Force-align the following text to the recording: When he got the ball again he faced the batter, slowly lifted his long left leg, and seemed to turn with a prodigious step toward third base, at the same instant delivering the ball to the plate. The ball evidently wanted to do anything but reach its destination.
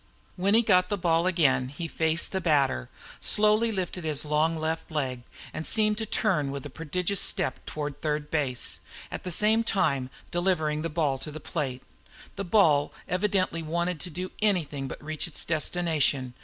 When 0.35 0.55
he 0.55 0.63
got 0.63 0.89
the 0.89 0.97
ball 0.97 1.27
again 1.27 1.69
he 1.69 1.87
faced 1.87 2.31
the 2.31 2.41
batter, 2.41 2.89
slowly 3.19 3.71
lifted 3.71 4.03
his 4.03 4.25
long 4.25 4.55
left 4.57 4.89
leg, 4.89 5.21
and 5.53 5.63
seemed 5.67 5.99
to 5.99 6.07
turn 6.07 6.49
with 6.49 6.65
a 6.65 6.71
prodigious 6.71 7.21
step 7.21 7.63
toward 7.67 8.01
third 8.01 8.31
base, 8.31 8.79
at 9.11 9.23
the 9.23 9.29
same 9.31 9.59
instant 9.59 10.09
delivering 10.31 10.81
the 10.81 10.89
ball 10.89 11.19
to 11.19 11.29
the 11.29 11.39
plate. 11.39 11.83
The 12.35 12.43
ball 12.43 12.91
evidently 13.07 13.61
wanted 13.61 13.99
to 13.99 14.09
do 14.09 14.31
anything 14.41 14.87
but 14.87 15.03
reach 15.03 15.27
its 15.27 15.45
destination. 15.45 16.33